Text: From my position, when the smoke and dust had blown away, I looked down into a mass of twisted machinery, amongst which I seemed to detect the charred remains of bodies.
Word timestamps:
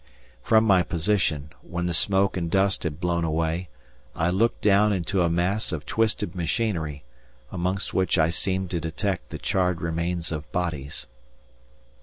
From 0.41 0.63
my 0.63 0.81
position, 0.81 1.51
when 1.61 1.85
the 1.85 1.93
smoke 1.93 2.35
and 2.35 2.49
dust 2.49 2.81
had 2.81 2.99
blown 2.99 3.23
away, 3.23 3.69
I 4.15 4.31
looked 4.31 4.63
down 4.63 4.91
into 4.91 5.21
a 5.21 5.29
mass 5.29 5.71
of 5.71 5.85
twisted 5.85 6.33
machinery, 6.33 7.03
amongst 7.51 7.93
which 7.93 8.17
I 8.17 8.31
seemed 8.31 8.71
to 8.71 8.79
detect 8.79 9.29
the 9.29 9.37
charred 9.37 9.79
remains 9.79 10.31
of 10.31 10.51
bodies. 10.51 11.05